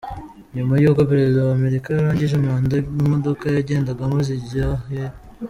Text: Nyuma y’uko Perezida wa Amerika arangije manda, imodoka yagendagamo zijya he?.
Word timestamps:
Nyuma 0.55 0.73
y’uko 0.81 1.01
Perezida 1.09 1.39
wa 1.47 1.53
Amerika 1.59 1.89
arangije 1.93 2.35
manda, 2.43 2.73
imodoka 3.03 3.45
yagendagamo 3.55 4.17
zijya 4.27 4.67
he?. 4.89 5.01